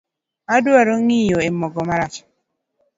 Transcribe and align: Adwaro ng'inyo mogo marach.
Adwaro 0.55 0.93
ng'inyo 1.01 1.37
mogo 1.59 1.81
marach. 1.87 2.15